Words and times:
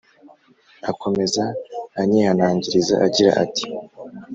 akomeza 0.91 1.43
anyihanangiriza 2.01 2.95
agira 3.05 3.31
ati 3.43 3.63